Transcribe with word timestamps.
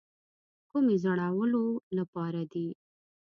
کومې 0.69 0.95
زړولو 1.03 1.65
لپاره 1.97 2.41
دي. 2.51 2.67